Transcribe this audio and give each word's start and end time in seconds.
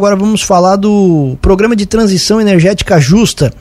Agora 0.00 0.14
vamos 0.14 0.42
falar 0.42 0.76
do 0.76 1.36
programa 1.42 1.74
de 1.74 1.84
transição 1.84 2.40
energética 2.40 3.00
justa, 3.00 3.52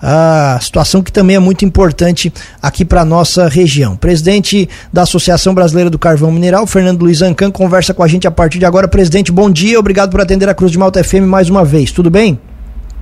a 0.00 0.56
situação 0.62 1.02
que 1.02 1.10
também 1.10 1.34
é 1.34 1.40
muito 1.40 1.64
importante 1.64 2.32
aqui 2.62 2.84
para 2.84 3.04
nossa 3.04 3.48
região. 3.48 3.96
Presidente 3.96 4.68
da 4.92 5.02
Associação 5.02 5.52
Brasileira 5.52 5.90
do 5.90 5.98
Carvão 5.98 6.30
Mineral, 6.30 6.64
Fernando 6.64 7.02
Luiz 7.02 7.22
Ancan, 7.22 7.50
conversa 7.50 7.92
com 7.92 8.04
a 8.04 8.06
gente 8.06 8.24
a 8.24 8.30
partir 8.30 8.60
de 8.60 8.64
agora. 8.64 8.86
Presidente, 8.86 9.32
bom 9.32 9.50
dia, 9.50 9.80
obrigado 9.80 10.12
por 10.12 10.20
atender 10.20 10.48
a 10.48 10.54
Cruz 10.54 10.70
de 10.70 10.78
Malta 10.78 11.02
FM 11.02 11.26
mais 11.26 11.50
uma 11.50 11.64
vez. 11.64 11.90
Tudo 11.90 12.08
bem? 12.08 12.38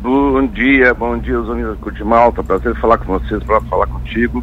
Bom 0.01 0.47
dia, 0.47 0.95
bom 0.95 1.19
dia, 1.19 1.39
os 1.39 1.51
amigos 1.51 1.77
da 1.77 1.83
Cruz 1.83 1.95
de 1.95 2.05
Malta. 2.05 2.43
Prazer 2.43 2.75
falar 2.81 2.97
com 2.97 3.19
vocês, 3.19 3.45
para 3.45 3.61
falar 3.69 3.87
contigo. 3.89 4.43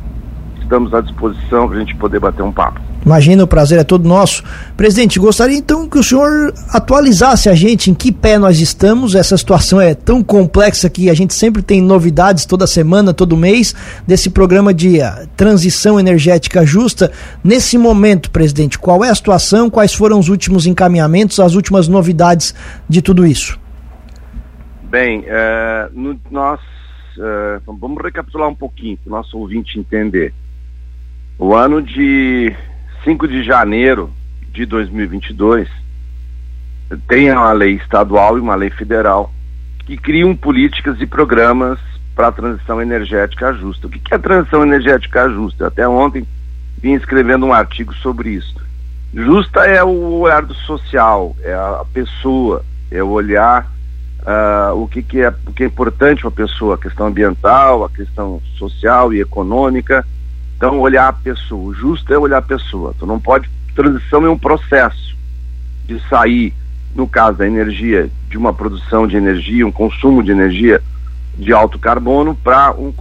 Estamos 0.66 0.96
à 0.96 1.02
disposição 1.02 1.68
para 1.68 1.78
a 1.78 1.80
gente 1.80 1.96
poder 1.96 2.20
bater 2.20 2.42
um 2.42 2.52
papo. 2.52 2.82
Imagina, 3.06 3.44
o 3.44 3.48
prazer 3.48 3.78
é 3.78 3.84
todo 3.84 4.10
nosso. 4.10 4.44
Presidente, 4.76 5.20
gostaria 5.20 5.56
então 5.56 5.88
que 5.88 6.00
o 6.00 6.04
senhor 6.04 6.52
atualizasse 6.74 7.48
a 7.48 7.54
gente 7.54 7.92
em 7.92 7.94
que 7.94 8.12
pé 8.12 8.40
nós 8.40 8.60
estamos. 8.60 9.14
Essa 9.14 9.38
situação 9.38 9.80
é 9.80 9.94
tão 9.94 10.24
complexa 10.24 10.90
que 10.90 11.08
a 11.08 11.14
gente 11.14 11.36
sempre 11.36 11.62
tem 11.62 11.80
novidades 11.80 12.48
toda 12.48 12.66
semana, 12.66 13.14
todo 13.14 13.38
mês, 13.38 13.76
desse 14.08 14.32
programa 14.32 14.74
de 14.74 14.98
uh, 14.98 15.28
transição 15.38 16.00
energética 16.00 16.66
justa. 16.66 17.12
Nesse 17.44 17.78
momento, 17.78 18.32
presidente, 18.32 18.80
qual 18.80 19.06
é 19.06 19.10
a 19.12 19.16
situação? 19.16 19.70
Quais 19.70 19.94
foram 19.94 20.18
os 20.18 20.28
últimos 20.28 20.66
encaminhamentos, 20.66 21.40
as 21.40 21.54
últimas 21.54 21.88
novidades 21.88 22.56
de 22.90 23.04
tudo 23.04 23.24
isso? 23.24 23.60
Bem, 24.90 25.20
uh, 25.20 25.92
no, 25.94 26.20
nós 26.32 26.60
uh, 27.18 27.78
vamos 27.80 28.04
recapitular 28.04 28.50
um 28.50 28.56
pouquinho 28.56 28.98
para 28.98 29.14
o 29.14 29.16
nosso 29.16 29.38
ouvinte 29.38 29.78
entender. 29.78 30.34
O 31.38 31.54
ano 31.54 31.82
de 31.82 32.56
5 33.04 33.28
de 33.28 33.44
janeiro 33.44 34.10
de 34.52 34.66
2022, 34.66 35.68
tem 37.10 37.30
uma 37.30 37.52
lei 37.52 37.74
estadual 37.74 38.38
e 38.38 38.42
uma 38.42 38.56
lei 38.56 38.70
federal 38.70 39.32
que 39.86 39.98
criam 39.98 40.36
políticas 40.36 41.00
e 41.02 41.06
programas 41.06 41.78
para 42.16 42.30
a 42.30 42.32
transição 42.32 42.82
energética 42.82 43.54
justa. 43.54 43.88
O 43.88 43.90
que 43.90 44.02
é 44.14 44.16
a 44.16 44.20
transição 44.20 44.64
energética 44.64 45.30
justa? 45.30 45.68
Até 45.68 45.86
ontem 45.88 46.26
vim 46.82 46.94
escrevendo 46.94 47.46
um 47.46 47.54
artigo 47.54 47.94
sobre 47.96 48.30
isso. 48.30 48.56
Justa 49.14 49.66
é 49.66 49.84
o 49.84 50.20
olhar 50.20 50.46
do 50.46 50.54
social, 50.54 51.36
é 51.42 51.54
a 51.54 51.84
pessoa, 51.94 52.64
é 52.90 53.04
o 53.04 53.10
olhar 53.10 53.70
uh, 54.22 54.82
o 54.82 54.88
que, 54.88 55.04
que, 55.04 55.22
é, 55.22 55.34
o 55.46 55.52
que 55.52 55.64
é 55.64 55.68
importante 55.68 56.22
para 56.22 56.30
a 56.30 56.48
pessoa, 56.48 56.76
a 56.76 56.78
questão 56.78 57.08
ambiental, 57.08 57.84
a 57.84 57.90
questão 57.90 58.42
social 58.58 59.14
e 59.14 59.20
econômica, 59.20 60.06
então, 60.58 60.80
olhar 60.80 61.08
a 61.08 61.14
pessoa. 61.14 61.70
O 61.70 61.74
justo 61.74 62.14
é 62.14 62.18
olhar 62.18 62.38
a 62.38 62.42
pessoa. 62.42 62.94
Tu 62.98 63.06
não 63.06 63.20
pode. 63.20 63.50
Transição 63.76 64.26
é 64.26 64.30
um 64.30 64.38
processo 64.38 65.16
de 65.86 66.00
sair, 66.08 66.54
no 66.96 67.08
caso 67.08 67.38
da 67.38 67.46
energia, 67.46 68.10
de 68.30 68.38
uma 68.38 68.54
produção 68.54 69.06
de 69.06 69.18
energia, 69.18 69.68
um 69.68 69.72
consumo 69.72 70.24
de 70.24 70.32
energia 70.32 70.82
de 71.38 71.52
alto 71.52 71.78
carbono 71.78 72.34
para 72.34 72.72
um, 72.72 72.94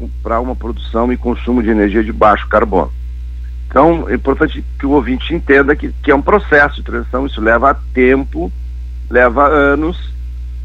uma 0.42 0.56
produção 0.56 1.12
e 1.12 1.16
consumo 1.16 1.62
de 1.62 1.70
energia 1.70 2.02
de 2.02 2.12
baixo 2.12 2.48
carbono. 2.48 2.92
Então, 3.68 4.08
é 4.08 4.14
importante 4.14 4.64
que 4.78 4.86
o 4.86 4.90
ouvinte 4.90 5.32
entenda 5.32 5.76
que, 5.76 5.92
que 6.02 6.10
é 6.10 6.14
um 6.14 6.22
processo 6.22 6.76
de 6.76 6.82
transição, 6.82 7.26
isso 7.26 7.40
leva 7.40 7.78
tempo, 7.92 8.52
leva 9.08 9.46
anos, 9.46 10.12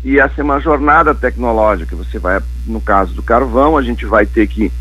e 0.04 0.20
essa 0.20 0.42
é 0.42 0.44
uma 0.44 0.60
jornada 0.60 1.14
tecnológica. 1.14 1.96
Você 1.96 2.18
vai, 2.18 2.42
no 2.66 2.82
caso 2.82 3.14
do 3.14 3.22
carvão, 3.22 3.78
a 3.78 3.82
gente 3.82 4.06
vai 4.06 4.26
ter 4.26 4.48
que 4.48 4.72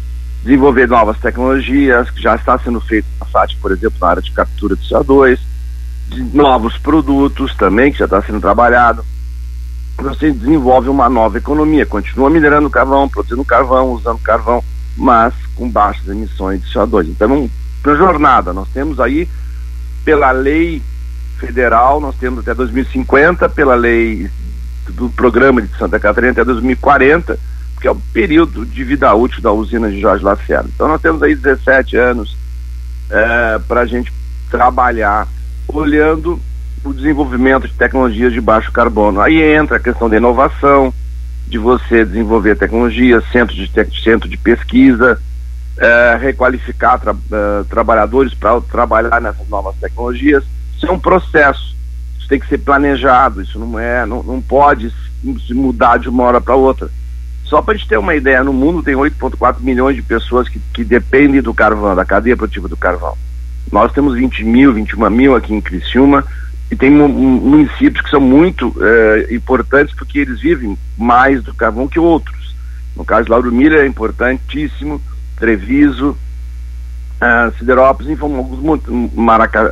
desenvolver 0.43 0.89
novas 0.89 1.19
tecnologias, 1.19 2.11
que 2.11 2.23
já 2.23 2.35
está 2.35 2.59
sendo 2.59 2.81
feito 2.81 3.07
na 3.21 3.27
SAT, 3.27 3.57
por 3.61 3.73
exemplo, 3.73 3.99
na 4.01 4.09
área 4.09 4.23
de 4.23 4.31
captura 4.31 4.77
de 4.77 4.89
CO2, 4.89 5.39
de 6.09 6.23
novos 6.37 6.77
produtos 6.79 7.55
também, 7.57 7.93
que 7.93 7.99
já 7.99 8.05
está 8.05 8.23
sendo 8.23 8.41
trabalhado. 8.41 9.05
Você 9.99 10.31
desenvolve 10.31 10.89
uma 10.89 11.09
nova 11.09 11.39
economia, 11.39 11.85
continua 11.85 12.31
minerando 12.31 12.71
carvão, 12.71 13.09
produzindo 13.09 13.45
carvão, 13.45 13.93
usando 13.93 14.19
carvão, 14.19 14.63
mas 14.97 15.35
com 15.55 15.69
baixas 15.69 16.09
emissões 16.09 16.63
de 16.63 16.73
CO2. 16.73 17.09
Então, 17.09 17.51
uma 17.85 17.97
jornada, 17.97 18.53
nós 18.53 18.69
temos 18.69 19.01
aí, 19.01 19.29
pela 20.05 20.31
lei 20.31 20.83
federal, 21.39 22.01
nós 22.01 22.15
temos 22.17 22.41
até 22.41 22.55
2050, 22.55 23.49
pela 23.49 23.75
lei 23.75 24.31
do 24.91 25.09
programa 25.11 25.61
de 25.61 25.77
Santa 25.77 25.99
Catarina 25.99 26.33
até 26.33 26.45
2040, 26.45 27.39
que 27.79 27.89
é 27.89 27.91
o 27.91 27.97
período 28.13 28.67
de 28.67 28.85
vida 28.85 29.13
útil 29.15 29.43
da 29.43 29.53
usina 29.53 29.91
de 29.91 30.01
Jorge 30.01 30.25
Lacerda. 30.25 30.69
Então 30.75 30.89
nós 30.89 31.01
temos 31.01 31.23
aí 31.23 31.35
17 31.35 31.97
anos 31.97 32.37
é, 33.11 33.59
para 33.67 33.81
a 33.81 33.87
gente 33.87 34.13
trabalhar 34.51 35.29
olhando 35.67 36.41
o 36.85 36.93
desenvolvimento 36.93 37.67
de 37.67 37.75
tecnologias 37.75 38.33
de 38.33 38.41
baixo 38.41 38.73
carbono. 38.73 39.21
Aí 39.21 39.43
entra 39.43 39.77
a 39.77 39.81
questão 39.81 40.09
da 40.09 40.17
inovação, 40.17 40.93
de 41.47 41.59
você 41.59 42.05
desenvolver 42.05 42.57
tecnologias, 42.57 43.25
centro 43.33 43.55
de, 43.55 43.69
te 43.69 44.03
centro 44.03 44.29
de 44.29 44.37
pesquisa, 44.37 45.21
é, 45.79 46.19
requalificar 46.21 46.99
tra 46.99 47.13
uh, 47.13 47.65
trabalhadores 47.69 48.35
para 48.35 48.61
trabalhar 48.61 49.21
nessas 49.21 49.49
novas 49.49 49.75
tecnologias. 49.77 50.45
Isso 50.77 50.87
é 50.87 50.93
um 50.93 50.99
processo, 50.99 51.75
isso 52.19 52.29
tem 52.29 52.39
que 52.39 52.49
ser 52.49 52.59
planejado, 52.59 53.43
isso 53.43 53.59
não 53.59 53.79
é, 53.79 54.05
não, 54.05 54.23
não 54.23 54.41
pode 54.41 54.93
se 55.47 55.55
mudar 55.55 55.99
de 55.99 56.09
uma 56.09 56.25
hora 56.25 56.41
para 56.41 56.55
outra. 56.55 56.91
Só 57.49 57.63
para 57.63 57.75
a 57.75 57.77
gente 57.77 57.89
ter 57.89 57.99
uma 57.99 58.15
ideia, 58.15 58.45
no 58.45 58.53
mundo 58.53 58.83
tem 58.83 58.95
8,4 58.95 59.57
milhões 59.61 59.97
de 59.97 60.03
pessoas 60.03 60.49
que, 60.49 60.61
que 60.73 60.85
dependem 60.85 61.41
do 61.41 61.55
carvão, 61.55 61.97
da 61.97 62.05
cadeia 62.05 62.37
produtiva 62.37 62.69
do 62.69 62.77
carvão. 62.77 63.17
Nós 63.73 63.91
temos 63.93 64.15
20 64.15 64.45
mil, 64.45 64.73
21 64.75 65.11
mil 65.11 65.35
aqui 65.35 65.55
em 65.55 65.61
Criciúma 65.61 66.25
e 66.71 66.77
tem 66.77 66.91
municípios 66.91 68.05
que 68.05 68.11
são 68.11 68.21
muito 68.21 68.75
eh, 68.81 69.29
importantes 69.31 69.95
porque 69.95 70.19
eles 70.19 70.41
vivem 70.41 70.77
mais 70.97 71.43
do 71.43 71.55
carvão 71.55 71.89
que 71.89 71.99
outros. 71.99 72.55
No 72.95 73.05
caso, 73.05 73.31
Lauro 73.31 73.51
Miller 73.51 73.81
é 73.81 73.87
importantíssimo, 73.87 75.01
Treviso, 75.37 76.11
uh, 76.11 77.57
Siderópolis, 77.57 78.11
enfim, 78.11 78.37
alguns 78.37 78.83
Maraca, 79.15 79.63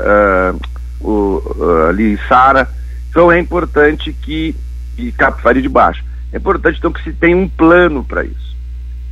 uh, 1.03 1.88
ali 1.88 2.19
Sara. 2.28 2.69
Então 3.10 3.31
é 3.32 3.38
importante 3.41 4.12
que 4.12 4.54
e 4.97 5.12
Capivari 5.12 5.60
de 5.60 5.69
Baixo. 5.69 6.03
É 6.36 6.38
importante, 6.38 6.78
então, 6.78 6.92
que 6.92 7.02
se 7.02 7.14
tenha 7.14 7.34
um 7.34 7.48
plano 7.48 8.04
para 8.04 8.22
isso. 8.22 8.54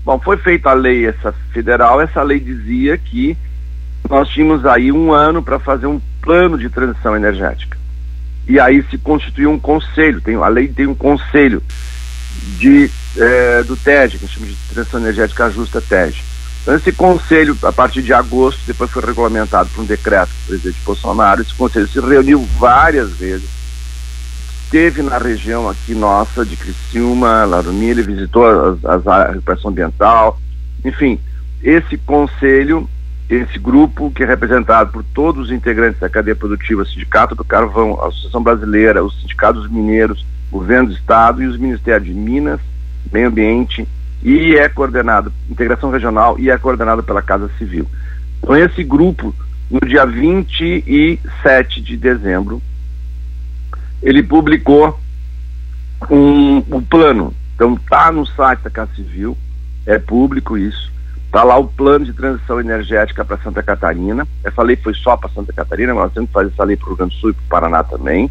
Bom, 0.05 0.21
foi 0.21 0.37
feita 0.37 0.69
a 0.69 0.75
lei 0.75 1.07
essa 1.07 1.33
federal, 1.55 1.99
essa 1.99 2.23
lei 2.23 2.39
dizia 2.39 2.99
que 2.99 3.35
nós 4.11 4.29
tínhamos 4.29 4.67
aí 4.67 4.93
um 4.93 5.11
ano 5.11 5.43
para 5.43 5.59
fazer 5.59 5.87
um 5.87 5.99
plano 6.21 6.59
de 6.59 6.69
transição 6.69 7.17
energética. 7.17 7.79
E 8.47 8.61
aí 8.61 8.85
se 8.91 8.99
constituiu 8.99 9.51
um 9.51 9.59
conselho, 9.59 10.21
tem, 10.21 10.35
a 10.35 10.49
lei 10.49 10.69
tem 10.69 10.87
um 10.87 10.95
conselho 10.95 11.63
de, 12.59 12.91
é, 13.17 13.63
do 13.63 13.75
TED, 13.75 14.19
que 14.19 14.29
chama 14.29 14.47
de 14.47 14.57
Transição 14.75 15.01
Energética 15.01 15.51
Justa 15.51 15.81
TED. 15.81 16.23
Então 16.61 16.75
esse 16.75 16.93
conselho, 16.93 17.57
a 17.63 17.73
partir 17.73 18.03
de 18.03 18.13
agosto, 18.13 18.61
depois 18.67 18.91
foi 18.91 19.03
regulamentado 19.03 19.71
por 19.71 19.81
um 19.81 19.87
decreto 19.87 20.29
do 20.29 20.47
presidente 20.49 20.77
Bolsonaro, 20.85 21.41
esse 21.41 21.55
conselho 21.55 21.89
se 21.89 22.01
reuniu 22.01 22.47
várias 22.59 23.13
vezes, 23.13 23.49
esteve 24.75 25.03
na 25.03 25.19
região 25.19 25.69
aqui 25.69 25.95
nossa 25.95 26.45
de 26.45 26.57
Criciúma, 26.57 27.45
Larumilha, 27.45 28.03
visitou 28.03 28.45
as, 28.45 28.85
as 28.85 29.05
de 29.05 29.33
recuperação 29.35 29.71
ambiental, 29.71 30.37
enfim, 30.85 31.21
esse 31.63 31.97
conselho, 31.97 32.89
esse 33.31 33.57
grupo 33.57 34.11
que 34.11 34.25
é 34.25 34.27
representado 34.27 34.91
por 34.91 35.05
todos 35.15 35.45
os 35.47 35.53
integrantes 35.53 36.01
da 36.01 36.09
cadeia 36.09 36.35
produtiva, 36.35 36.85
Sindicato 36.85 37.37
do 37.37 37.45
Carvão, 37.45 38.03
a 38.03 38.09
Associação 38.09 38.43
Brasileira, 38.43 39.05
os 39.05 39.17
sindicatos 39.21 39.71
mineiros, 39.71 40.27
governo 40.51 40.89
do 40.89 40.95
Estado 40.95 41.41
e 41.41 41.47
os 41.47 41.57
Ministérios 41.57 42.09
de 42.09 42.15
Minas, 42.15 42.59
Meio 43.13 43.29
Ambiente, 43.29 43.87
e 44.25 44.57
é 44.57 44.69
coordenado, 44.69 45.33
integração 45.49 45.89
regional, 45.89 46.37
e 46.37 46.51
é 46.51 46.59
coordenado 46.59 47.01
pela 47.01 47.23
Casa 47.23 47.49
Civil. 47.59 47.87
Então 48.43 48.57
esse 48.57 48.83
grupo, 48.83 49.33
no 49.71 49.79
dia 49.87 50.05
27 50.05 51.81
de 51.81 51.97
dezembro, 51.97 52.61
ele 54.05 54.23
publicou 54.23 55.01
um, 56.11 56.59
um 56.59 56.83
plano. 56.83 57.35
Então 57.55 57.75
tá 57.89 58.13
no 58.13 58.27
site 58.27 58.61
da 58.61 58.71
Casa 58.71 58.95
Civil, 58.95 59.37
é 59.87 59.99
público 59.99 60.59
isso. 60.59 60.93
Tá 61.33 61.43
lá 61.43 61.57
o 61.57 61.67
plano 61.67 62.05
de 62.05 62.13
transição 62.13 62.61
energética 62.61 63.25
para 63.25 63.39
Santa 63.39 63.63
Catarina. 63.63 64.29
Essa 64.45 64.63
lei 64.63 64.77
foi 64.77 64.95
só 64.95 65.17
para 65.17 65.31
Santa 65.31 65.53
Catarina, 65.53 65.95
mas 65.95 66.05
nós 66.05 66.13
temos 66.13 66.29
que 66.29 66.35
fazer 66.35 66.53
essa 66.53 66.65
lei 66.65 66.77
para 66.77 66.85
o 66.85 66.89
Rio 66.89 66.97
Grande 66.97 67.15
do 67.17 67.21
Sul 67.21 67.31
e 67.31 67.33
para 67.33 67.43
o 67.43 67.49
Paraná 67.49 67.83
também. 67.83 68.31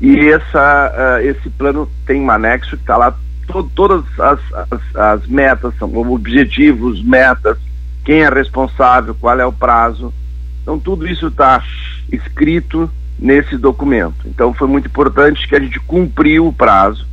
E 0.00 0.28
essa, 0.28 0.92
uh, 1.20 1.24
esse 1.24 1.50
plano 1.50 1.88
tem 2.06 2.20
um 2.20 2.30
anexo 2.30 2.76
que 2.76 2.82
está 2.82 2.96
lá 2.96 3.14
to 3.46 3.70
todas 3.74 4.02
as, 4.18 4.40
as, 4.52 4.96
as, 4.96 5.26
metas, 5.26 5.74
são 5.78 5.94
objetivos, 6.10 7.02
metas, 7.02 7.58
quem 8.04 8.22
é 8.22 8.28
responsável, 8.28 9.14
qual 9.14 9.38
é 9.38 9.44
o 9.44 9.52
prazo. 9.52 10.12
Então 10.62 10.78
tudo 10.78 11.06
isso 11.06 11.26
está 11.26 11.62
escrito 12.10 12.90
nesse 13.20 13.56
documento. 13.56 14.26
Então 14.26 14.54
foi 14.54 14.66
muito 14.66 14.86
importante 14.86 15.46
que 15.46 15.54
a 15.54 15.60
gente 15.60 15.78
cumpriu 15.80 16.46
o 16.46 16.52
prazo 16.52 17.06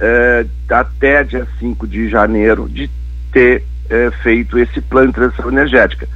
é, 0.00 0.46
até 0.68 1.22
dia 1.22 1.46
5 1.58 1.86
de 1.86 2.08
janeiro 2.08 2.68
de 2.68 2.90
ter 3.30 3.64
é, 3.88 4.10
feito 4.22 4.58
esse 4.58 4.80
plano 4.80 5.08
de 5.08 5.14
transição 5.14 5.48
energética. 5.48 6.08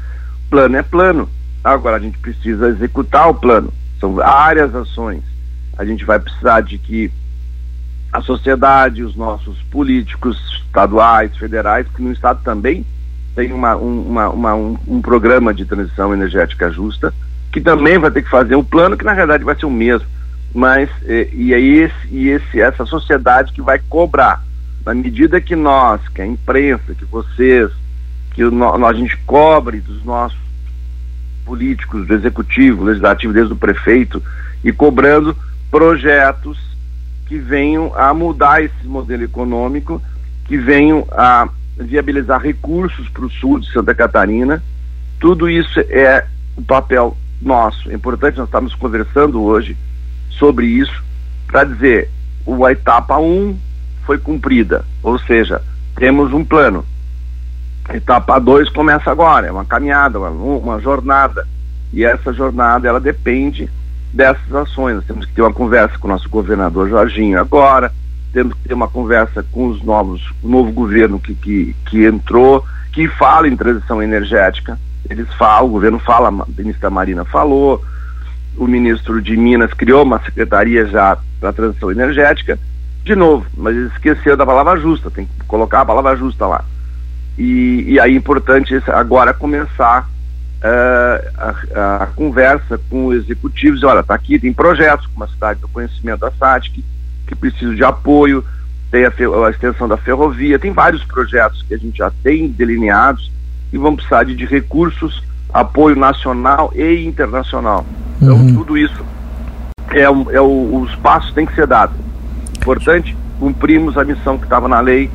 Plano 0.50 0.76
é 0.76 0.82
plano. 0.82 1.28
Agora 1.62 1.96
a 1.96 2.00
gente 2.00 2.18
precisa 2.18 2.68
executar 2.68 3.28
o 3.28 3.34
plano. 3.34 3.72
São 4.00 4.14
várias 4.14 4.74
ações. 4.74 5.22
A 5.76 5.84
gente 5.84 6.04
vai 6.04 6.18
precisar 6.18 6.60
de 6.62 6.78
que 6.78 7.10
a 8.12 8.20
sociedade, 8.20 9.02
os 9.02 9.14
nossos 9.14 9.60
políticos 9.70 10.38
estaduais, 10.64 11.36
federais, 11.36 11.86
que 11.94 12.02
no 12.02 12.12
estado 12.12 12.40
também 12.42 12.84
tem 13.34 13.52
uma, 13.52 13.76
uma, 13.76 14.28
uma, 14.30 14.54
um, 14.54 14.78
um, 14.88 15.02
programa 15.02 15.52
de 15.52 15.66
transição 15.66 16.14
energética 16.14 16.70
justa, 16.70 17.12
que 17.56 17.60
também 17.62 17.96
vai 17.96 18.10
ter 18.10 18.20
que 18.20 18.28
fazer 18.28 18.54
um 18.54 18.62
plano 18.62 18.98
que 18.98 19.04
na 19.04 19.14
verdade 19.14 19.42
vai 19.42 19.56
ser 19.56 19.64
o 19.64 19.70
mesmo. 19.70 20.06
Mas 20.54 20.90
e, 21.06 21.30
e 21.32 21.54
é 21.54 21.58
esse, 21.58 22.06
e 22.10 22.28
esse, 22.28 22.60
essa 22.60 22.84
sociedade 22.84 23.50
que 23.50 23.62
vai 23.62 23.78
cobrar. 23.78 24.44
Na 24.84 24.92
medida 24.92 25.40
que 25.40 25.56
nós, 25.56 26.06
que 26.08 26.20
a 26.20 26.26
imprensa, 26.26 26.94
que 26.94 27.06
vocês, 27.06 27.70
que 28.34 28.44
o, 28.44 28.86
a 28.86 28.92
gente 28.92 29.16
cobre 29.24 29.80
dos 29.80 30.04
nossos 30.04 30.38
políticos, 31.46 32.06
do 32.06 32.12
executivo, 32.12 32.84
legislativo, 32.84 33.32
desde 33.32 33.54
o 33.54 33.56
prefeito, 33.56 34.22
e 34.62 34.70
cobrando 34.70 35.34
projetos 35.70 36.58
que 37.24 37.38
venham 37.38 37.90
a 37.96 38.12
mudar 38.12 38.62
esse 38.62 38.86
modelo 38.86 39.24
econômico, 39.24 40.02
que 40.44 40.58
venham 40.58 41.08
a 41.10 41.48
viabilizar 41.78 42.38
recursos 42.38 43.08
para 43.08 43.24
o 43.24 43.30
sul 43.30 43.60
de 43.60 43.72
Santa 43.72 43.94
Catarina. 43.94 44.62
Tudo 45.18 45.48
isso 45.48 45.80
é 45.88 46.26
o 46.54 46.60
papel 46.60 47.16
nosso. 47.40 47.90
É 47.90 47.94
importante, 47.94 48.38
nós 48.38 48.48
estamos 48.48 48.74
conversando 48.74 49.42
hoje 49.42 49.76
sobre 50.30 50.66
isso 50.66 51.04
para 51.46 51.64
dizer 51.64 52.10
a 52.64 52.72
etapa 52.72 53.18
1 53.18 53.24
um 53.24 53.58
foi 54.04 54.18
cumprida, 54.18 54.84
ou 55.02 55.18
seja, 55.18 55.60
temos 55.96 56.32
um 56.32 56.44
plano. 56.44 56.84
A 57.88 57.96
etapa 57.96 58.38
2 58.38 58.68
começa 58.70 59.10
agora, 59.10 59.46
é 59.46 59.52
uma 59.52 59.64
caminhada, 59.64 60.18
uma, 60.18 60.30
uma 60.30 60.80
jornada. 60.80 61.46
E 61.92 62.04
essa 62.04 62.32
jornada 62.32 62.88
ela 62.88 63.00
depende 63.00 63.68
dessas 64.12 64.52
ações. 64.54 64.96
Nós 64.96 65.04
temos 65.06 65.26
que 65.26 65.32
ter 65.32 65.42
uma 65.42 65.52
conversa 65.52 65.98
com 65.98 66.08
o 66.08 66.10
nosso 66.10 66.28
governador 66.28 66.88
Jorginho 66.88 67.40
agora, 67.40 67.92
temos 68.32 68.54
que 68.54 68.68
ter 68.68 68.74
uma 68.74 68.88
conversa 68.88 69.44
com 69.50 69.68
os 69.68 69.82
novos, 69.82 70.22
o 70.42 70.48
novo 70.48 70.70
governo 70.72 71.18
que, 71.18 71.34
que, 71.34 71.76
que 71.86 72.04
entrou, 72.04 72.64
que 72.92 73.08
fala 73.08 73.48
em 73.48 73.56
transição 73.56 74.02
energética. 74.02 74.78
Eles 75.08 75.32
falam, 75.34 75.66
o 75.66 75.72
governo 75.72 75.98
fala, 75.98 76.28
a 76.28 76.46
ministra 76.56 76.90
Marina 76.90 77.24
falou, 77.24 77.82
o 78.56 78.66
ministro 78.66 79.20
de 79.20 79.36
Minas 79.36 79.72
criou 79.74 80.02
uma 80.02 80.18
secretaria 80.22 80.86
já 80.86 81.18
para 81.38 81.50
a 81.50 81.52
transição 81.52 81.90
energética. 81.90 82.58
De 83.04 83.14
novo, 83.14 83.46
mas 83.56 83.76
eles 83.76 83.92
esqueceram 83.92 84.36
da 84.36 84.46
palavra 84.46 84.80
justa, 84.80 85.10
tem 85.10 85.26
que 85.26 85.44
colocar 85.46 85.82
a 85.82 85.86
palavra 85.86 86.16
justa 86.16 86.46
lá. 86.46 86.64
E, 87.38 87.84
e 87.86 88.00
aí 88.00 88.14
é 88.14 88.16
importante 88.16 88.74
agora 88.88 89.32
começar 89.34 90.08
uh, 90.62 91.54
a, 91.76 92.02
a, 92.02 92.06
conversa 92.06 92.80
com 92.90 93.06
os 93.06 93.16
executivos, 93.16 93.82
olha, 93.82 94.00
está 94.00 94.14
aqui, 94.14 94.38
tem 94.38 94.52
projetos, 94.52 95.06
como 95.06 95.24
a 95.24 95.28
cidade 95.28 95.60
do 95.60 95.68
conhecimento 95.68 96.20
da 96.20 96.32
SATIC, 96.32 96.84
que 97.26 97.34
precisam 97.34 97.74
de 97.74 97.84
apoio, 97.84 98.44
tem 98.90 99.04
a, 99.04 99.12
a, 99.46 99.50
extensão 99.50 99.86
da 99.86 99.96
ferrovia, 99.96 100.58
tem 100.58 100.72
vários 100.72 101.04
projetos 101.04 101.62
que 101.62 101.74
a 101.74 101.78
gente 101.78 101.98
já 101.98 102.10
tem 102.22 102.48
delineados 102.48 103.30
e 103.72 103.78
vão 103.78 103.96
precisar 103.96 104.24
de, 104.24 104.34
de 104.34 104.44
recursos, 104.44 105.22
apoio 105.52 105.96
nacional 105.96 106.72
e 106.74 107.04
internacional. 107.04 107.84
Então, 108.20 108.36
uhum. 108.36 108.54
tudo 108.54 108.78
isso 108.78 109.04
é, 109.90 110.02
é 110.02 110.40
o, 110.40 110.80
os 110.82 110.94
passos 110.96 111.32
têm 111.32 111.46
que 111.46 111.54
ser 111.54 111.66
dados. 111.66 111.96
Importante, 112.60 113.16
cumprimos 113.38 113.96
a 113.96 114.04
missão 114.04 114.38
que 114.38 114.44
estava 114.44 114.68
na 114.68 114.80
lei, 114.80 115.10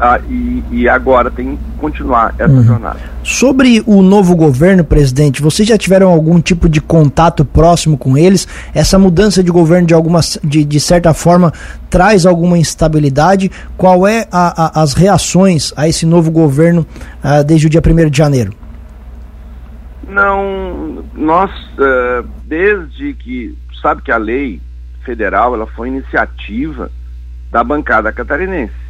ah, 0.00 0.20
e, 0.28 0.62
e, 0.70 0.88
agora 0.88 1.30
tem 1.30 1.56
que 1.56 1.62
continuar 1.78 2.34
essa 2.38 2.52
uhum. 2.52 2.62
jornada. 2.62 3.00
Sobre 3.24 3.82
o 3.84 4.00
novo 4.00 4.36
governo, 4.36 4.84
presidente, 4.84 5.42
vocês 5.42 5.68
já 5.68 5.76
tiveram 5.76 6.08
algum 6.08 6.40
tipo 6.40 6.68
de 6.68 6.80
contato 6.80 7.44
próximo 7.44 7.98
com 7.98 8.16
eles? 8.16 8.46
Essa 8.72 8.98
mudança 8.98 9.42
de 9.42 9.50
governo, 9.50 9.88
de, 9.88 9.94
alguma, 9.94 10.20
de, 10.44 10.64
de 10.64 10.80
certa 10.80 11.12
forma, 11.12 11.52
traz 11.90 12.26
alguma 12.26 12.56
instabilidade? 12.56 13.50
Qual 13.76 14.06
é 14.06 14.26
a, 14.30 14.80
a, 14.80 14.82
as 14.82 14.94
reações 14.94 15.72
a 15.76 15.88
esse 15.88 16.06
novo 16.06 16.30
governo 16.30 16.86
ah, 17.22 17.42
desde 17.42 17.66
o 17.66 17.70
dia 17.70 17.82
1 17.84 18.08
de 18.08 18.18
janeiro? 18.18 18.52
Não, 20.08 21.04
nós, 21.12 21.50
uh, 21.74 22.26
desde 22.44 23.14
que, 23.14 23.58
sabe 23.82 24.00
que 24.02 24.12
a 24.12 24.16
lei 24.16 24.60
federal, 25.04 25.54
ela 25.54 25.66
foi 25.66 25.88
iniciativa 25.88 26.90
da 27.50 27.64
bancada 27.64 28.12
catarinense. 28.12 28.87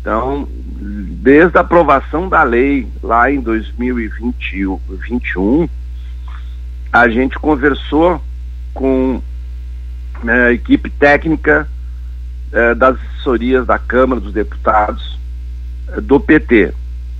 Então, 0.00 0.48
desde 0.50 1.56
a 1.58 1.60
aprovação 1.60 2.28
da 2.28 2.42
lei 2.42 2.88
lá 3.02 3.30
em 3.30 3.40
2021, 3.40 5.68
a 6.92 7.08
gente 7.08 7.38
conversou 7.38 8.20
com 8.72 9.20
né, 10.22 10.46
a 10.46 10.52
equipe 10.52 10.88
técnica 10.90 11.68
eh, 12.52 12.74
das 12.74 12.96
assessorias 12.96 13.66
da 13.66 13.78
Câmara 13.78 14.20
dos 14.20 14.32
Deputados 14.32 15.18
eh, 15.88 16.00
do 16.00 16.18
PT. 16.18 16.72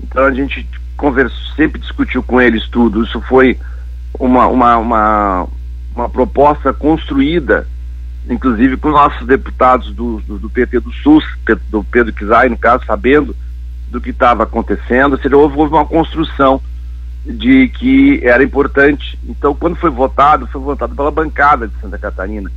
Então 0.02 0.24
a 0.24 0.32
gente 0.32 0.66
conversou, 0.96 1.54
sempre 1.54 1.80
discutiu 1.80 2.22
com 2.22 2.40
eles 2.40 2.66
tudo. 2.68 3.04
Isso 3.04 3.20
foi 3.22 3.58
uma, 4.18 4.46
uma, 4.46 4.76
uma, 4.78 5.46
uma 5.94 6.08
proposta 6.08 6.72
construída 6.72 7.66
inclusive 8.28 8.76
com 8.76 8.90
nossos 8.90 9.26
deputados 9.26 9.92
do, 9.94 10.20
do, 10.20 10.38
do 10.38 10.50
PT 10.50 10.80
do 10.80 10.92
SUS, 10.92 11.24
do 11.70 11.82
Pedro 11.84 12.12
Kizai, 12.12 12.48
no 12.48 12.58
caso, 12.58 12.84
sabendo 12.84 13.34
do 13.88 14.00
que 14.00 14.10
estava 14.10 14.44
acontecendo, 14.44 15.12
ou 15.12 15.18
seja, 15.18 15.36
houve, 15.36 15.56
houve 15.56 15.74
uma 15.74 15.86
construção 15.86 16.60
de 17.24 17.68
que 17.68 18.20
era 18.24 18.42
importante. 18.42 19.18
Então, 19.28 19.54
quando 19.54 19.76
foi 19.76 19.90
votado, 19.90 20.46
foi 20.46 20.60
votado 20.60 20.94
pela 20.94 21.10
bancada 21.10 21.66
de 21.66 21.74
Santa 21.80 21.98
Catarina. 21.98 22.50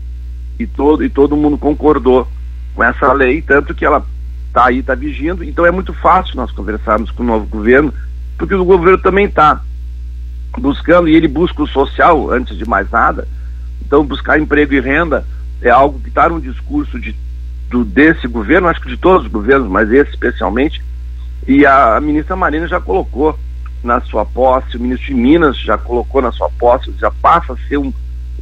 E 0.59 0.67
todo, 0.67 1.03
e 1.03 1.09
todo 1.09 1.35
mundo 1.35 1.57
concordou 1.57 2.27
com 2.75 2.83
essa 2.83 3.11
lei, 3.11 3.41
tanto 3.41 3.73
que 3.73 3.85
ela 3.85 4.05
está 4.47 4.67
aí, 4.67 4.79
está 4.79 4.93
vigindo. 4.93 5.43
Então 5.43 5.65
é 5.65 5.71
muito 5.71 5.93
fácil 5.93 6.35
nós 6.35 6.51
conversarmos 6.51 7.09
com 7.11 7.23
o 7.23 7.25
novo 7.25 7.45
governo, 7.47 7.91
porque 8.37 8.53
o 8.53 8.63
governo 8.63 8.99
também 8.99 9.25
está 9.25 9.61
buscando, 10.59 11.09
e 11.09 11.15
ele 11.15 11.27
busca 11.27 11.63
o 11.63 11.67
social 11.67 12.29
antes 12.31 12.55
de 12.55 12.65
mais 12.67 12.89
nada. 12.91 13.27
Então, 13.85 14.05
buscar 14.05 14.39
emprego 14.39 14.73
e 14.73 14.79
renda 14.79 15.25
é 15.63 15.69
algo 15.69 15.99
que 15.99 16.09
está 16.09 16.27
no 16.27 16.41
discurso 16.41 16.99
de, 16.99 17.15
do, 17.69 17.85
desse 17.85 18.27
governo, 18.27 18.67
acho 18.67 18.81
que 18.81 18.89
de 18.89 18.97
todos 18.97 19.25
os 19.25 19.31
governos, 19.31 19.69
mas 19.69 19.89
esse 19.91 20.11
especialmente, 20.11 20.83
e 21.47 21.65
a, 21.65 21.95
a, 21.95 22.01
ministra 22.01 22.35
Marina 22.35 22.67
já 22.67 22.79
colocou 22.79 23.39
na 23.81 24.01
sua 24.01 24.25
posse, 24.25 24.75
o 24.75 24.79
ministro 24.79 25.07
de 25.07 25.13
Minas 25.13 25.57
já 25.57 25.77
colocou 25.77 26.21
na 26.21 26.31
sua 26.31 26.49
posse, 26.59 26.93
já 26.99 27.09
passa 27.09 27.53
a 27.53 27.57
ser 27.67 27.77
um, 27.77 27.93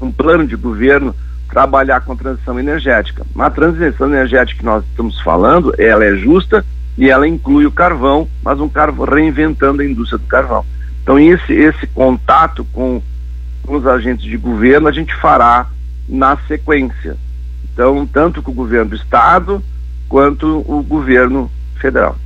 um 0.01 0.11
plano 0.11 0.45
de 0.45 0.55
governo 0.55 1.15
trabalhar 1.49 2.01
com 2.01 2.13
a 2.13 2.15
transição 2.15 2.59
energética. 2.59 3.25
A 3.37 3.49
transição 3.49 4.07
energética 4.07 4.59
que 4.59 4.65
nós 4.65 4.83
estamos 4.85 5.19
falando, 5.21 5.73
ela 5.77 6.05
é 6.05 6.15
justa 6.15 6.65
e 6.97 7.09
ela 7.09 7.27
inclui 7.27 7.65
o 7.65 7.71
carvão, 7.71 8.27
mas 8.43 8.59
um 8.59 8.69
carvão 8.69 9.05
reinventando 9.05 9.81
a 9.81 9.85
indústria 9.85 10.17
do 10.17 10.27
carvão. 10.27 10.65
Então 11.03 11.19
esse 11.19 11.53
esse 11.53 11.87
contato 11.87 12.63
com, 12.71 13.01
com 13.63 13.75
os 13.75 13.85
agentes 13.87 14.23
de 14.23 14.37
governo 14.37 14.87
a 14.87 14.91
gente 14.91 15.13
fará 15.15 15.67
na 16.11 16.37
sequência. 16.47 17.15
Então, 17.73 18.05
tanto 18.05 18.43
com 18.43 18.51
o 18.51 18.53
governo 18.53 18.89
do 18.89 18.95
estado 18.97 19.63
quanto 20.09 20.63
o 20.67 20.83
governo 20.83 21.49
federal. 21.79 22.17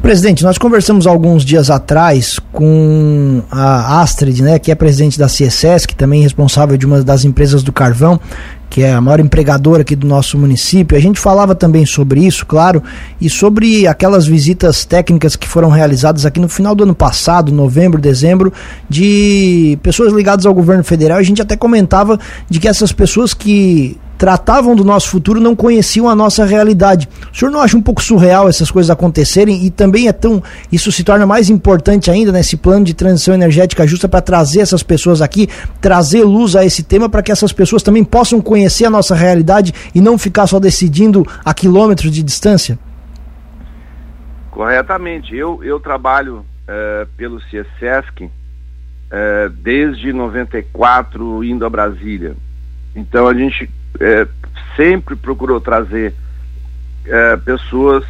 Presidente, 0.00 0.44
nós 0.44 0.58
conversamos 0.58 1.06
alguns 1.06 1.44
dias 1.44 1.70
atrás 1.70 2.38
com 2.52 3.42
a 3.50 4.02
Astrid, 4.02 4.42
né, 4.42 4.58
que 4.58 4.70
é 4.70 4.74
presidente 4.74 5.18
da 5.18 5.26
CSS, 5.26 5.88
que 5.88 5.96
também 5.96 6.20
é 6.20 6.22
responsável 6.24 6.76
de 6.76 6.86
uma 6.86 7.02
das 7.02 7.24
empresas 7.24 7.62
do 7.62 7.72
carvão, 7.72 8.20
que 8.74 8.82
é 8.82 8.92
a 8.92 9.00
maior 9.00 9.20
empregadora 9.20 9.82
aqui 9.82 9.94
do 9.94 10.04
nosso 10.04 10.36
município. 10.36 10.98
A 10.98 11.00
gente 11.00 11.20
falava 11.20 11.54
também 11.54 11.86
sobre 11.86 12.26
isso, 12.26 12.44
claro, 12.44 12.82
e 13.20 13.30
sobre 13.30 13.86
aquelas 13.86 14.26
visitas 14.26 14.84
técnicas 14.84 15.36
que 15.36 15.46
foram 15.46 15.68
realizadas 15.68 16.26
aqui 16.26 16.40
no 16.40 16.48
final 16.48 16.74
do 16.74 16.82
ano 16.82 16.92
passado, 16.92 17.52
novembro, 17.52 18.00
dezembro, 18.00 18.52
de 18.90 19.78
pessoas 19.80 20.12
ligadas 20.12 20.44
ao 20.44 20.52
governo 20.52 20.82
federal. 20.82 21.18
A 21.18 21.22
gente 21.22 21.40
até 21.40 21.54
comentava 21.54 22.18
de 22.50 22.58
que 22.58 22.66
essas 22.66 22.90
pessoas 22.90 23.32
que 23.32 23.96
tratavam 24.16 24.74
do 24.74 24.84
nosso 24.84 25.08
futuro 25.08 25.40
não 25.40 25.54
conheciam 25.54 26.08
a 26.08 26.14
nossa 26.14 26.44
realidade. 26.44 27.08
O 27.32 27.36
senhor 27.36 27.50
não 27.50 27.60
acha 27.60 27.76
um 27.76 27.82
pouco 27.82 28.02
surreal 28.02 28.48
essas 28.48 28.70
coisas 28.70 28.90
acontecerem 28.90 29.64
e 29.64 29.70
também 29.70 30.08
é 30.08 30.12
tão 30.12 30.42
isso 30.70 30.90
se 30.92 31.04
torna 31.04 31.26
mais 31.26 31.50
importante 31.50 32.10
ainda 32.10 32.32
nesse 32.32 32.56
plano 32.56 32.84
de 32.84 32.94
transição 32.94 33.34
energética 33.34 33.86
justa 33.86 34.08
para 34.08 34.20
trazer 34.20 34.60
essas 34.60 34.82
pessoas 34.82 35.20
aqui, 35.20 35.48
trazer 35.80 36.22
luz 36.24 36.56
a 36.56 36.64
esse 36.64 36.82
tema 36.82 37.08
para 37.08 37.22
que 37.22 37.32
essas 37.32 37.52
pessoas 37.52 37.82
também 37.82 38.04
possam 38.04 38.40
conhecer 38.40 38.84
a 38.84 38.90
nossa 38.90 39.14
realidade 39.14 39.72
e 39.94 40.00
não 40.00 40.16
ficar 40.18 40.46
só 40.46 40.58
decidindo 40.58 41.26
a 41.44 41.52
quilômetros 41.52 42.10
de 42.10 42.22
distância? 42.22 42.78
Corretamente. 44.50 45.34
Eu, 45.36 45.62
eu 45.64 45.80
trabalho 45.80 46.44
uh, 46.68 47.06
pelo 47.16 47.40
CIESESC 47.42 48.24
uh, 48.24 49.50
desde 49.62 50.12
94 50.12 51.42
indo 51.42 51.66
a 51.66 51.70
Brasília. 51.70 52.36
Então 52.94 53.26
a 53.26 53.34
gente 53.34 53.68
é, 54.00 54.26
sempre 54.76 55.16
procurou 55.16 55.60
trazer 55.60 56.14
é, 57.06 57.36
pessoas 57.36 58.04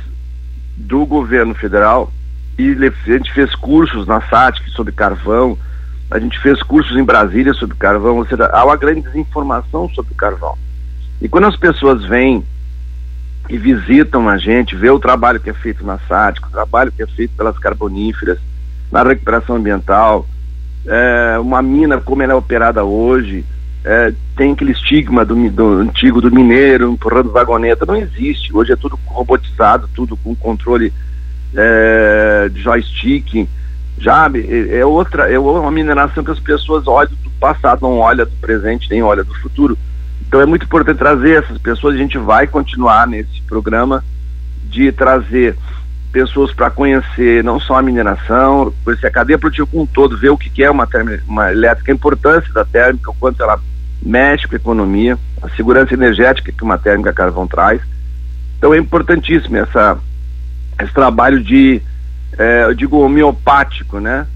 do 0.76 1.04
governo 1.06 1.54
federal 1.54 2.12
e 2.58 2.70
a 2.70 3.12
gente 3.12 3.32
fez 3.32 3.54
cursos 3.54 4.06
na 4.06 4.20
SATIC 4.22 4.70
sobre 4.70 4.92
carvão, 4.92 5.58
a 6.10 6.18
gente 6.18 6.38
fez 6.38 6.62
cursos 6.62 6.96
em 6.96 7.04
Brasília 7.04 7.52
sobre 7.54 7.76
carvão, 7.76 8.18
ou 8.18 8.26
seja, 8.26 8.46
há 8.46 8.64
uma 8.64 8.76
grande 8.76 9.02
desinformação 9.02 9.88
sobre 9.90 10.14
carvão. 10.14 10.56
E 11.20 11.28
quando 11.28 11.46
as 11.46 11.56
pessoas 11.56 12.04
vêm 12.04 12.44
e 13.48 13.58
visitam 13.58 14.28
a 14.28 14.38
gente, 14.38 14.76
vê 14.76 14.90
o 14.90 15.00
trabalho 15.00 15.40
que 15.40 15.50
é 15.50 15.54
feito 15.54 15.84
na 15.84 15.98
SATIC, 15.98 16.46
o 16.46 16.50
trabalho 16.50 16.92
que 16.92 17.02
é 17.02 17.06
feito 17.06 17.34
pelas 17.36 17.58
carboníferas, 17.58 18.38
na 18.90 19.02
recuperação 19.02 19.56
ambiental, 19.56 20.26
é, 20.86 21.38
uma 21.38 21.60
mina 21.62 21.98
como 22.00 22.22
ela 22.22 22.32
é 22.32 22.36
operada 22.36 22.84
hoje, 22.84 23.44
é, 23.84 24.14
tem 24.34 24.52
aquele 24.52 24.72
estigma 24.72 25.24
do, 25.24 25.50
do, 25.50 25.80
antigo 25.80 26.20
do 26.20 26.30
mineiro 26.30 26.92
empurrando 26.92 27.30
vagoneta, 27.30 27.84
não 27.84 27.96
existe. 27.96 28.56
Hoje 28.56 28.72
é 28.72 28.76
tudo 28.76 28.98
robotizado, 29.04 29.88
tudo 29.94 30.16
com 30.16 30.34
controle 30.34 30.90
é, 31.54 32.48
de 32.50 32.62
joystick, 32.62 33.46
já 33.98 34.30
é, 34.34 34.78
é 34.78 34.86
outra, 34.86 35.30
é 35.30 35.38
uma 35.38 35.70
mineração 35.70 36.24
que 36.24 36.30
as 36.30 36.40
pessoas 36.40 36.86
olham 36.86 37.12
do 37.22 37.30
passado, 37.38 37.82
não 37.82 37.98
olham 37.98 38.24
do 38.24 38.36
presente, 38.40 38.88
nem 38.90 39.02
olham 39.02 39.24
do 39.24 39.34
futuro. 39.34 39.76
Então 40.26 40.40
é 40.40 40.46
muito 40.46 40.64
importante 40.64 40.96
trazer 40.96 41.44
essas 41.44 41.58
pessoas, 41.58 41.94
a 41.94 41.98
gente 41.98 42.16
vai 42.16 42.46
continuar 42.46 43.06
nesse 43.06 43.42
programa 43.42 44.02
de 44.64 44.90
trazer 44.92 45.56
pessoas 46.10 46.52
para 46.52 46.70
conhecer 46.70 47.44
não 47.44 47.60
só 47.60 47.76
a 47.76 47.82
mineração, 47.82 48.72
conhecer 48.82 49.08
a 49.08 49.10
cadeia 49.10 49.38
produtiva 49.38 49.66
como 49.66 49.82
um 49.82 49.86
todo, 49.86 50.16
ver 50.16 50.30
o 50.30 50.38
que 50.38 50.62
é 50.62 50.70
uma, 50.70 50.88
uma 51.26 51.52
elétrica, 51.52 51.92
a 51.92 51.94
importância 51.94 52.52
da 52.52 52.64
térmica, 52.64 53.10
o 53.10 53.14
quanto 53.14 53.42
ela 53.42 53.60
mexe 54.04 54.46
com 54.46 54.54
a 54.54 54.58
economia, 54.58 55.18
a 55.42 55.48
segurança 55.50 55.94
energética 55.94 56.52
que 56.52 56.62
uma 56.62 56.78
térmica 56.78 57.12
carvão 57.12 57.46
traz. 57.46 57.80
Então 58.58 58.74
é 58.74 58.78
importantíssimo 58.78 59.56
essa, 59.56 59.98
esse 60.80 60.92
trabalho 60.92 61.42
de, 61.42 61.80
é, 62.38 62.64
eu 62.64 62.74
digo, 62.74 62.98
homeopático, 62.98 63.98
né? 63.98 64.26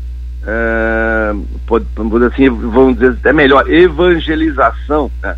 É, 0.47 1.35
pode, 1.67 1.85
assim, 2.33 2.49
vamos 2.49 2.99
dizer, 2.99 3.19
é 3.25 3.33
melhor, 3.33 3.69
evangelização 3.71 5.11
né? 5.23 5.37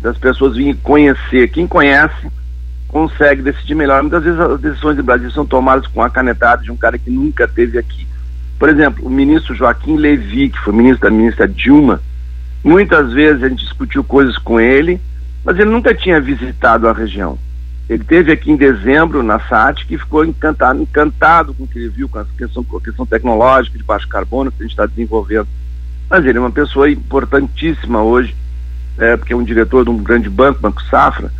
das 0.00 0.16
pessoas 0.16 0.56
virem 0.56 0.74
conhecer. 0.74 1.48
Quem 1.48 1.66
conhece 1.66 2.28
consegue 2.88 3.42
decidir 3.42 3.74
melhor. 3.74 4.00
Muitas 4.02 4.22
vezes 4.22 4.40
as 4.40 4.60
decisões 4.60 4.96
do 4.96 5.02
Brasil 5.04 5.30
são 5.30 5.44
tomadas 5.44 5.86
com 5.88 6.00
a 6.00 6.08
canetada 6.08 6.62
de 6.62 6.70
um 6.70 6.76
cara 6.76 6.96
que 6.96 7.10
nunca 7.10 7.44
esteve 7.44 7.76
aqui. 7.76 8.06
Por 8.58 8.68
exemplo, 8.68 9.04
o 9.04 9.10
ministro 9.10 9.54
Joaquim 9.54 9.96
Levy, 9.96 10.48
que 10.48 10.58
foi 10.60 10.72
ministro 10.72 11.10
da 11.10 11.14
ministra 11.14 11.46
Dilma, 11.46 12.00
muitas 12.62 13.12
vezes 13.12 13.42
a 13.42 13.48
gente 13.48 13.64
discutiu 13.64 14.02
coisas 14.02 14.36
com 14.38 14.60
ele, 14.60 15.00
mas 15.44 15.58
ele 15.58 15.70
nunca 15.70 15.94
tinha 15.94 16.20
visitado 16.20 16.88
a 16.88 16.92
região. 16.92 17.38
Ele 17.88 18.02
teve 18.02 18.32
aqui 18.32 18.50
em 18.50 18.56
dezembro 18.56 19.22
na 19.22 19.38
SAT 19.38 19.86
que 19.86 19.96
ficou 19.96 20.24
encantado, 20.24 20.82
encantado 20.82 21.54
com 21.54 21.64
o 21.64 21.68
que 21.68 21.78
ele 21.78 21.88
viu, 21.88 22.08
com 22.08 22.18
a 22.18 22.24
questão, 22.36 22.64
com 22.64 22.78
a 22.78 22.80
questão 22.80 23.06
tecnológica 23.06 23.78
de 23.78 23.84
baixo 23.84 24.08
carbono 24.08 24.50
que 24.50 24.58
a 24.58 24.62
gente 24.62 24.72
está 24.72 24.86
desenvolvendo. 24.86 25.46
Mas 26.10 26.24
ele 26.24 26.38
é 26.38 26.40
uma 26.40 26.50
pessoa 26.50 26.90
importantíssima 26.90 28.02
hoje, 28.02 28.34
é, 28.98 29.16
porque 29.16 29.32
é 29.32 29.36
um 29.36 29.44
diretor 29.44 29.84
de 29.84 29.90
um 29.90 29.98
grande 29.98 30.28
banco, 30.28 30.60
Banco 30.60 30.82
Safra, 30.84 31.30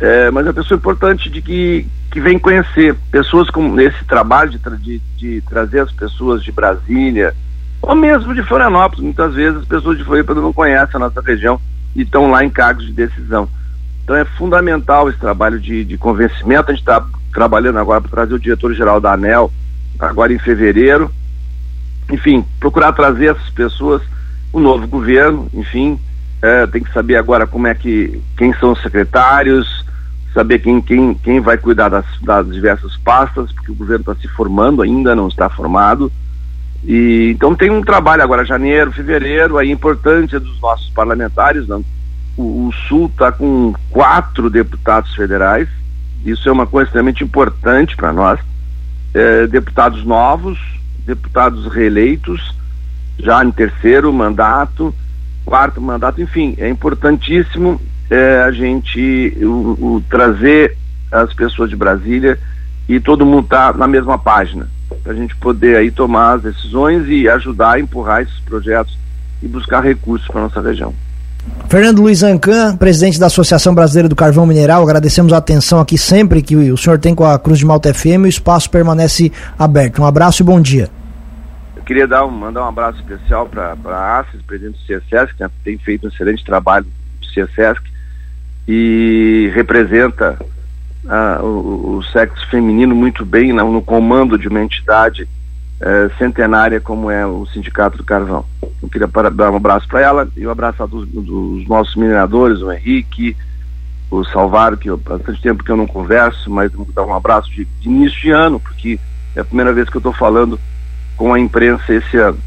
é, 0.00 0.30
mas 0.30 0.46
é 0.46 0.48
uma 0.48 0.54
pessoa 0.54 0.78
importante 0.78 1.28
de 1.28 1.42
que, 1.42 1.86
que 2.10 2.20
vem 2.20 2.38
conhecer 2.38 2.94
pessoas 3.10 3.50
com 3.50 3.78
esse 3.78 4.02
trabalho 4.06 4.50
de, 4.50 4.58
de, 4.78 5.02
de 5.16 5.40
trazer 5.42 5.80
as 5.80 5.92
pessoas 5.92 6.42
de 6.42 6.50
Brasília, 6.50 7.34
ou 7.82 7.94
mesmo 7.96 8.34
de 8.34 8.42
Florianópolis. 8.44 9.04
Muitas 9.04 9.34
vezes 9.34 9.60
as 9.60 9.66
pessoas 9.66 9.98
de 9.98 10.04
Florianópolis 10.04 10.42
não 10.42 10.52
conhecem 10.52 10.96
a 10.96 10.98
nossa 11.00 11.20
região 11.20 11.60
e 11.94 12.02
estão 12.02 12.30
lá 12.30 12.44
em 12.44 12.50
cargos 12.50 12.86
de 12.86 12.92
decisão. 12.92 13.48
Então 14.04 14.16
é 14.16 14.24
fundamental 14.24 15.08
esse 15.08 15.18
trabalho 15.18 15.60
de, 15.60 15.84
de 15.84 15.98
convencimento. 15.98 16.70
A 16.70 16.74
gente 16.74 16.82
está 16.82 17.04
trabalhando 17.32 17.78
agora 17.78 18.00
para 18.00 18.10
trazer 18.10 18.34
o 18.34 18.38
diretor-geral 18.38 19.00
da 19.00 19.12
ANEL, 19.12 19.52
agora 19.98 20.32
em 20.32 20.38
fevereiro. 20.38 21.10
Enfim, 22.10 22.44
procurar 22.58 22.92
trazer 22.92 23.32
essas 23.32 23.50
pessoas, 23.50 24.02
o 24.52 24.60
novo 24.60 24.86
governo, 24.86 25.48
enfim, 25.54 25.98
é, 26.42 26.66
tem 26.66 26.82
que 26.82 26.92
saber 26.92 27.16
agora 27.16 27.46
como 27.46 27.66
é 27.66 27.74
que, 27.74 28.20
quem 28.36 28.52
são 28.54 28.72
os 28.72 28.82
secretários, 28.82 29.84
saber 30.34 30.58
quem, 30.58 30.80
quem, 30.82 31.14
quem 31.14 31.40
vai 31.40 31.56
cuidar 31.56 31.88
das, 31.88 32.04
das 32.20 32.46
diversas 32.48 32.96
pastas, 32.98 33.52
porque 33.52 33.70
o 33.70 33.74
governo 33.74 34.00
está 34.00 34.14
se 34.16 34.28
formando 34.28 34.82
ainda, 34.82 35.14
não 35.14 35.28
está 35.28 35.48
formado. 35.48 36.10
E, 36.84 37.30
então 37.30 37.54
tem 37.54 37.70
um 37.70 37.82
trabalho 37.82 38.22
agora, 38.22 38.44
janeiro, 38.44 38.92
fevereiro, 38.92 39.58
aí 39.58 39.70
importância 39.70 40.40
dos 40.40 40.60
nossos 40.60 40.90
parlamentares. 40.90 41.66
Não? 41.68 41.84
O, 42.36 42.68
o 42.68 42.72
Sul 42.88 43.06
está 43.06 43.30
com 43.30 43.72
quatro 43.90 44.50
deputados 44.50 45.14
federais, 45.14 45.68
isso 46.24 46.48
é 46.48 46.52
uma 46.52 46.66
coisa 46.66 46.88
extremamente 46.88 47.22
importante 47.24 47.96
para 47.96 48.12
nós. 48.12 48.40
É, 49.14 49.46
deputados 49.46 50.04
novos, 50.04 50.58
deputados 51.04 51.66
reeleitos, 51.72 52.54
já 53.18 53.44
em 53.44 53.50
terceiro 53.50 54.12
mandato, 54.12 54.94
quarto 55.44 55.80
mandato, 55.80 56.20
enfim, 56.20 56.54
é 56.58 56.68
importantíssimo 56.68 57.80
é, 58.08 58.42
a 58.42 58.50
gente 58.50 59.36
o, 59.42 59.96
o, 59.96 60.04
trazer 60.08 60.76
as 61.10 61.32
pessoas 61.34 61.68
de 61.68 61.76
Brasília 61.76 62.38
e 62.88 62.98
todo 62.98 63.26
mundo 63.26 63.48
tá 63.48 63.72
na 63.72 63.86
mesma 63.86 64.18
página 64.18 64.68
para 65.02 65.12
a 65.12 65.16
gente 65.16 65.34
poder 65.36 65.76
aí 65.76 65.90
tomar 65.90 66.34
as 66.34 66.42
decisões 66.42 67.08
e 67.08 67.28
ajudar 67.28 67.72
a 67.72 67.80
empurrar 67.80 68.22
esses 68.22 68.38
projetos 68.40 68.96
e 69.42 69.48
buscar 69.48 69.80
recursos 69.80 70.26
para 70.28 70.42
nossa 70.42 70.60
região. 70.60 70.94
Fernando 71.68 72.02
Luiz 72.02 72.22
Ancan, 72.22 72.76
presidente 72.76 73.18
da 73.18 73.26
Associação 73.26 73.74
Brasileira 73.74 74.08
do 74.08 74.14
Carvão 74.14 74.46
Mineral, 74.46 74.82
agradecemos 74.82 75.32
a 75.32 75.38
atenção 75.38 75.80
aqui 75.80 75.98
sempre 75.98 76.42
que 76.42 76.54
o 76.54 76.76
senhor 76.76 76.98
tem 76.98 77.14
com 77.14 77.24
a 77.24 77.38
Cruz 77.38 77.58
de 77.58 77.66
Malta 77.66 77.92
FM, 77.92 78.24
o 78.24 78.26
espaço 78.26 78.70
permanece 78.70 79.32
aberto. 79.58 80.02
Um 80.02 80.06
abraço 80.06 80.42
e 80.42 80.44
bom 80.44 80.60
dia. 80.60 80.88
Eu 81.74 81.82
queria 81.82 82.06
dar 82.06 82.24
um, 82.24 82.30
mandar 82.30 82.64
um 82.64 82.68
abraço 82.68 82.98
especial 83.00 83.48
para 83.48 83.74
a 83.84 84.20
Assis, 84.20 84.40
presidente 84.42 84.78
do 84.78 84.84
CSESC, 84.84 85.34
que 85.36 85.64
tem 85.64 85.78
feito 85.78 86.06
um 86.06 86.08
excelente 86.08 86.44
trabalho 86.44 86.86
no 86.86 87.26
CSESC, 87.46 87.82
e 88.68 89.50
representa 89.52 90.38
ah, 91.08 91.40
o, 91.42 91.96
o, 91.96 92.02
sexo 92.04 92.48
feminino 92.48 92.94
muito 92.94 93.24
bem 93.24 93.52
no, 93.52 93.72
no 93.72 93.82
comando 93.82 94.38
de 94.38 94.48
uma 94.48 94.62
entidade 94.62 95.28
eh, 95.80 96.10
centenária 96.16 96.80
como 96.80 97.10
é 97.10 97.26
o 97.26 97.44
Sindicato 97.46 97.98
do 97.98 98.04
Carvão. 98.04 98.44
Eu 98.80 98.88
queria 98.88 99.08
para, 99.08 99.28
dar 99.30 99.50
um 99.50 99.56
abraço 99.56 99.88
para 99.88 100.00
ela 100.00 100.28
e 100.36 100.46
um 100.46 100.50
abraço 100.50 100.86
dos, 100.86 101.08
dos, 101.08 101.66
nossos 101.66 101.96
mineradores, 101.96 102.60
o 102.60 102.70
Henrique, 102.70 103.36
o 104.08 104.24
Salvaro, 104.24 104.76
que 104.76 104.88
há 104.88 104.96
bastante 104.96 105.42
tempo 105.42 105.64
que 105.64 105.72
eu 105.72 105.76
não 105.76 105.86
converso, 105.86 106.48
mas 106.48 106.70
dar 106.94 107.04
um 107.04 107.14
abraço 107.14 107.50
de, 107.50 107.64
de 107.64 107.88
início 107.88 108.20
de 108.20 108.30
ano, 108.30 108.60
porque 108.60 109.00
é 109.34 109.40
a 109.40 109.44
primeira 109.44 109.72
vez 109.72 109.90
que 109.90 109.96
eu 109.96 110.00
estou 110.00 110.12
falando 110.12 110.60
com 111.16 111.34
a 111.34 111.40
imprensa 111.40 111.92
esse 111.92 112.16
ano. 112.16 112.38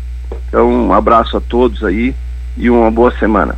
Então, 0.47 0.69
um 0.69 0.93
abraço 0.93 1.35
a 1.35 1.41
todos 1.41 1.83
aí 1.83 2.15
e 2.55 2.69
uma 2.69 2.89
boa 2.89 3.11
semana. 3.17 3.57